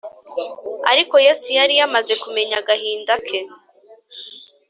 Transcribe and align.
Ariko 0.91 1.15
Yesu 1.25 1.47
yari 1.57 1.73
yamaze 1.79 2.13
kumenya 2.23 2.55
agahinda 2.61 3.13
ke 3.27 3.39